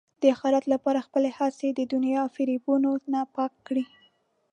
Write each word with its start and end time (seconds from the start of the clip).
د 0.21 0.23
اخرت 0.35 0.63
لپاره 0.73 1.05
خپلې 1.07 1.29
هڅې 1.37 1.69
د 1.73 1.79
دنیا 1.93 2.23
فریبونو 2.35 2.91
نه 3.13 3.21
پاک 3.35 3.53
کړئ. 3.67 3.85